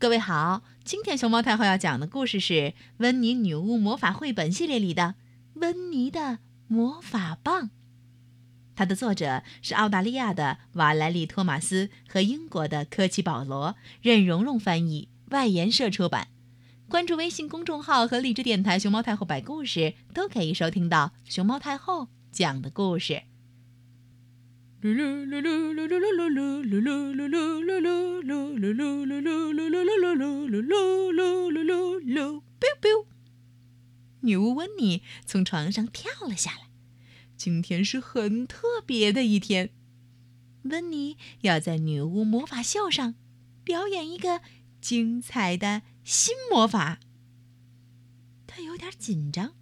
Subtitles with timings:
[0.00, 2.52] 各位好，今天熊猫太后要讲的故事是
[2.98, 5.16] 《温妮女巫魔法绘本》系列里的
[5.60, 7.64] 《温妮的魔法棒》。
[8.76, 16.28] 它的作者是澳大利亚的瓦莱丽·托马斯和英国的科奇·保罗，任蓉蓉翻译，外研社出版。
[16.88, 23.22] 关注微信公众号和荔枝电台“熊猫太后摆故事”，都可以收听到熊猫太后讲的故事。
[24.80, 29.67] 噜噜噜噜噜噜噜噜噜噜噜噜噜噜噜噜噜噜
[30.14, 33.06] 噜噜噜噜噜噜噜噜噜噜噜噜噜，biu biu。
[34.20, 36.70] 女巫温妮从床上跳了下来。
[37.36, 39.70] 今天是很特别的一天，
[40.62, 43.14] 温妮要在女巫魔法秀上
[43.62, 44.40] 表演一个
[44.80, 46.98] 精彩的新魔法。
[48.46, 49.54] 她有点紧张，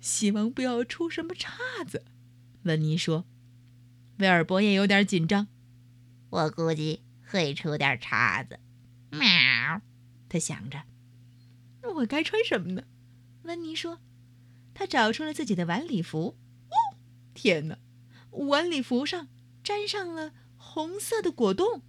[0.00, 2.04] 希望不要出什么岔子。
[2.62, 3.26] 温妮说。
[4.18, 5.48] 威尔伯也有点紧张，
[6.28, 8.60] 我估计会出点岔子。
[10.30, 10.84] 喵，他想着，
[11.82, 12.84] 那我该穿什么呢？
[13.42, 13.98] 温妮说，
[14.72, 16.38] 他找出了自己的晚礼服。
[16.68, 16.96] 哦，
[17.34, 17.78] 天哪，
[18.30, 19.26] 晚礼服上
[19.64, 21.82] 沾上了红色的果冻。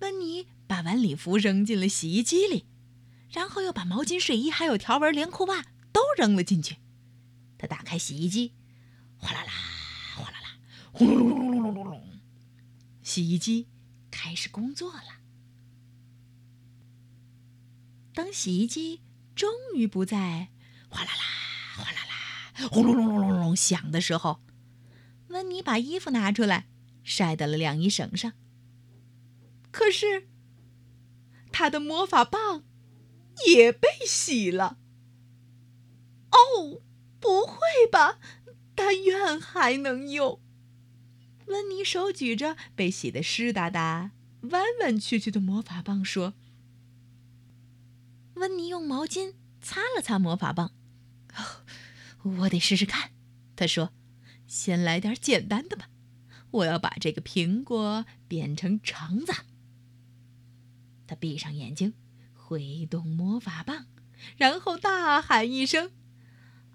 [0.00, 2.66] 温妮把晚礼服扔进了洗衣机里，
[3.30, 6.78] 然后又把毛巾、睡衣还有条纹连裤袜都扔了进去。
[7.56, 8.52] 他打开洗衣机，
[9.16, 9.52] 哗啦啦。
[10.96, 12.20] 轰隆隆隆隆隆隆！
[13.02, 13.66] 洗衣机
[14.12, 15.23] 开始工作了。
[18.14, 19.02] 当洗衣机
[19.34, 20.48] 终于不再
[20.88, 24.40] 哗啦啦、哗啦啦、轰隆隆隆隆隆响的时候，
[25.28, 26.68] 温妮把衣服拿出来
[27.02, 28.32] 晒在了晾衣绳上。
[29.72, 30.28] 可是，
[31.50, 32.62] 他的魔法棒
[33.48, 34.78] 也被洗了。
[36.30, 36.80] 哦，
[37.18, 37.58] 不会
[37.90, 38.20] 吧？
[38.76, 40.40] 但愿还能用。
[41.46, 46.34] 温妮手举着被洗得湿哒哒、弯弯曲曲的魔法棒，说
[48.34, 50.72] ：“温妮用毛巾擦了擦魔法棒，
[52.22, 53.10] 我得试试看。”
[53.56, 53.92] 他说
[54.46, 55.88] ：“先来点简单的吧，
[56.50, 59.32] 我要把这个苹果变成橙子。”
[61.06, 61.94] 他闭上眼睛，
[62.34, 63.86] 挥动魔法棒，
[64.36, 65.92] 然后大喊一声：“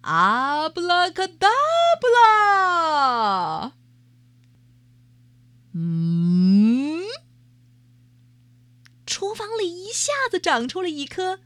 [0.02, 1.48] 阿布拉卡达
[2.00, 3.74] 布拉！”
[5.74, 7.04] 嗯，
[9.06, 11.40] 厨房里一下子长出了一棵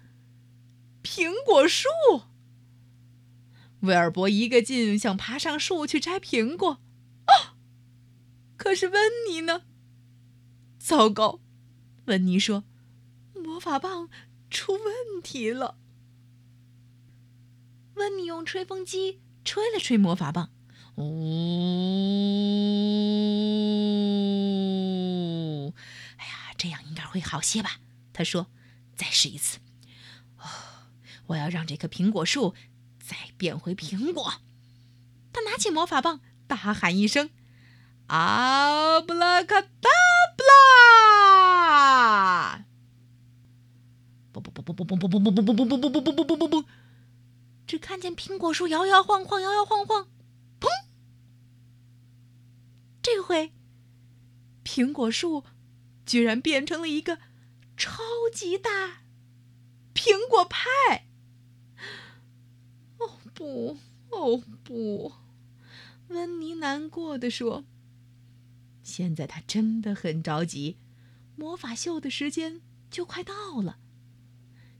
[1.03, 1.89] 苹果树。
[3.81, 6.79] 威尔伯一个劲想爬上树去摘苹果，
[7.25, 7.53] 啊！
[8.55, 9.63] 可是温妮呢？
[10.79, 11.41] 糟糕，
[12.05, 12.63] 温妮说
[13.35, 14.09] ：“魔法棒
[14.49, 15.77] 出问题了。”
[17.95, 20.49] 温妮用吹风机吹了吹魔法棒。
[20.95, 21.03] 呜！
[26.17, 27.81] 哎呀，这样应该会好些吧？
[28.13, 28.47] 他说
[28.95, 29.59] ：“再试一次。”
[31.27, 32.53] 我要让这棵苹果树
[32.99, 34.33] 再变回苹果。
[35.31, 37.29] 他拿起魔法棒，大喊一声
[38.07, 39.89] ：“阿布拉卡达
[40.37, 42.65] 布拉！”
[44.33, 46.65] 嘣嘣嘣嘣嘣嘣嘣嘣嘣嘣嘣嘣嘣嘣嘣嘣嘣嘣嘣！
[47.65, 50.09] 只看见苹果树摇摇晃晃，摇摇晃晃。
[50.59, 50.67] 砰
[53.01, 53.53] 这回，
[54.63, 55.45] 苹果树
[56.05, 57.17] 居然变成了一个
[57.77, 58.01] 超
[58.33, 59.03] 级大
[59.93, 61.07] 苹果派！
[63.39, 63.77] 哦
[64.09, 65.13] 不，哦不！
[66.09, 67.65] 温妮难过的说
[68.83, 70.77] ：“现在他真的很着急，
[71.35, 72.61] 魔法秀的时间
[72.91, 73.77] 就快到了，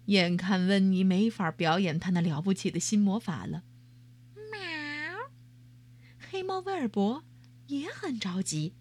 [0.06, 3.64] 眼看温妮没法表演他那了不起的新魔法了。”
[4.52, 4.60] 喵！
[6.30, 7.24] 黑猫威尔伯。
[7.68, 8.74] 也很着急。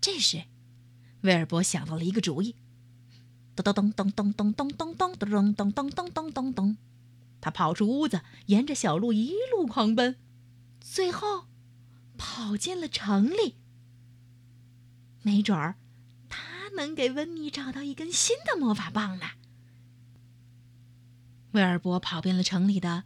[0.00, 0.44] 这时，
[1.22, 2.54] 威尔伯想到了一个主意，
[3.56, 6.76] 咚咚咚咚咚咚咚咚咚咚咚咚咚咚咚咚，
[7.42, 10.16] 他跑出屋子，沿着小路一路狂奔，
[10.80, 11.48] 最后
[12.16, 13.56] 跑进了城里。
[15.20, 15.76] 没准儿，
[16.30, 19.26] 他能给温妮找到一根新的魔法棒呢。
[21.50, 23.04] 威尔伯跑遍了城里的。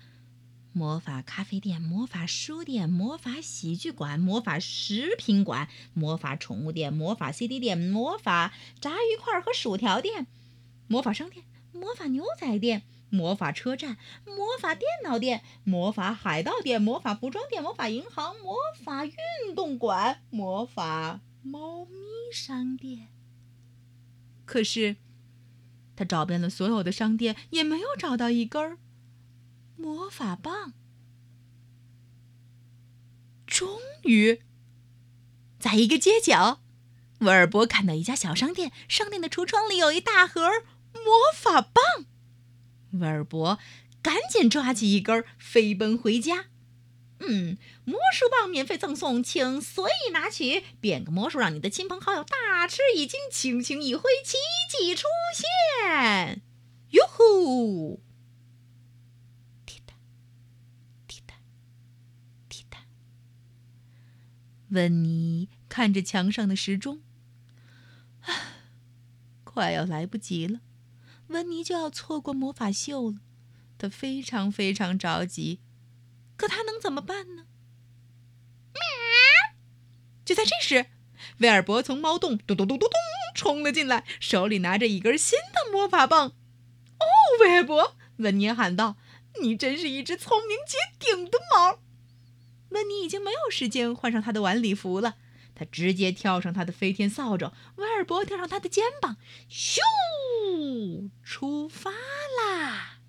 [0.72, 10.26] 魔法咖啡店、魔法书店、魔法喜剧馆、魔法食品馆、魔法宠物店、魔法 CD 店、魔法炸鱼块和薯条店、
[10.86, 21.92] 魔法商店、魔法牛仔店、魔法车站、魔法电脑店、魔法海盗店、魔法服装店、魔法银行、魔法运动馆、魔法猫咪
[22.32, 23.08] 商店。
[24.44, 24.96] 可是，
[25.94, 28.78] 他找遍了所有的商店，也没有找到一根。
[29.76, 30.72] 魔法棒，
[33.46, 34.42] 终于，
[35.58, 36.60] 在一个街角，
[37.20, 40.40] 威尔伯看到一家小商店，商店的橱窗里有一大盒
[40.92, 42.06] 魔法棒。
[42.98, 43.58] 威尔伯
[44.02, 46.46] 赶紧抓起一根，飞奔回家。
[47.18, 50.62] 嗯，魔术棒免费赠送，请随意拿取。
[50.80, 53.18] 变个魔术，让你的亲朋好友大吃一惊。
[53.30, 54.36] 轻轻一挥，奇
[54.70, 55.04] 迹出
[55.34, 56.42] 现！
[56.90, 58.02] 哟呼！
[59.64, 59.94] 滴答，
[61.06, 61.36] 滴答，
[62.48, 62.80] 滴答。
[64.68, 67.00] 温妮看着墙上的时钟，
[68.20, 68.28] 啊，
[69.42, 70.60] 快要来不及了，
[71.28, 73.16] 温妮就要错过魔法秀了。
[73.78, 75.60] 她非常非常着急。
[76.36, 77.46] 可她能怎么办呢？
[78.74, 78.80] 喵！
[80.24, 80.86] 就在这时，
[81.38, 82.90] 威尔伯从猫洞咚咚咚咚咚
[83.34, 86.28] 冲了进来，手里拿着一根新的魔法棒。
[86.28, 87.04] 哦，
[87.40, 87.96] 威尔伯！
[88.18, 88.96] 温妮喊道
[89.42, 91.80] ：“你真是一只聪明绝顶的猫！”
[92.70, 95.16] 温妮已经没有时间换上她的晚礼服了，
[95.56, 99.16] 他直接跳上他的飞天扫帚，威尔伯跳上他的肩膀，
[99.50, 99.80] 咻，
[101.24, 103.00] 出发啦！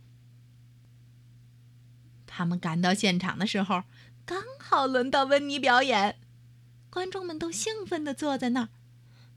[2.26, 3.84] 他们赶到现场的时候，
[4.26, 6.18] 刚好轮到温妮表演。
[6.90, 8.70] 观众们都兴奋地坐在那儿。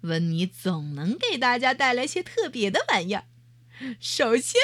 [0.03, 3.25] 温妮总能给大家带来些特别的玩意儿。
[3.99, 4.61] 首先，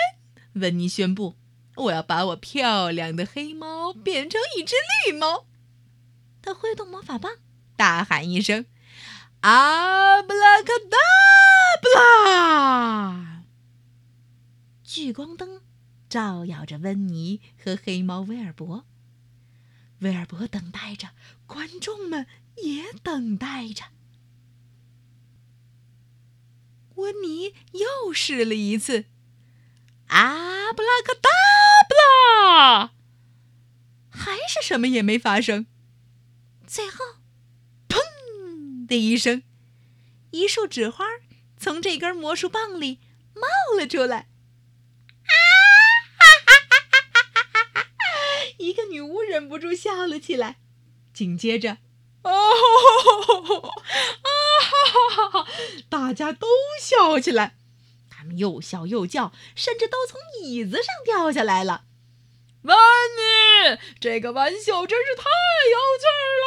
[0.52, 1.36] 温妮宣布
[1.76, 5.46] ：“我要把我漂亮的黑猫变成一只绿猫。”
[6.40, 7.32] 他挥动魔法棒，
[7.76, 8.66] 大喊一声
[9.42, 10.96] ：“阿布拉卡达
[11.82, 13.42] 布拉！”
[14.82, 15.60] 聚光灯。
[16.08, 18.86] 照耀着温妮和黑猫威尔伯。
[19.98, 21.10] 威尔伯等待着，
[21.46, 22.26] 观众们
[22.62, 23.86] 也等待着。
[26.94, 29.06] 温妮又试了一次，
[30.06, 31.28] 阿布拉卡达
[31.88, 32.92] 布拉，
[34.08, 35.66] 还是什么也没发生。
[36.66, 36.98] 最后，
[38.86, 39.42] 的一声，
[40.30, 41.04] 一束纸花
[41.58, 43.00] 从这根魔术棒里
[43.34, 43.42] 冒
[43.78, 44.28] 了出来。
[48.58, 50.56] 一个女巫忍不住笑了起来，
[51.12, 51.78] 紧接着，
[52.22, 52.30] 哦
[54.22, 54.30] 啊
[54.62, 55.48] 哈哈哈！
[55.88, 56.46] 大家都
[56.80, 57.56] 笑起来，
[58.10, 61.84] 他们又笑又叫，甚至都从椅子上掉下来了。
[62.62, 65.22] 温妮，这个玩笑真是太
[65.70, 66.06] 有趣
[66.42, 66.46] 了！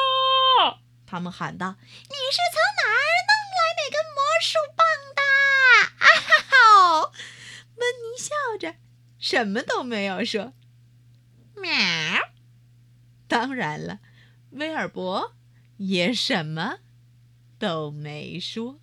[1.10, 4.86] 他们喊道：“你是从哪儿弄来那根魔术棒
[5.16, 5.20] 的？”
[5.98, 7.12] 啊哈哈！
[7.76, 8.30] 温妮笑
[8.60, 8.76] 着，
[9.18, 10.54] 什么都没有说。
[11.56, 11.72] 喵！
[13.28, 14.00] 当然了，
[14.52, 15.36] 威尔伯
[15.78, 16.78] 也什么
[17.58, 18.80] 都没说。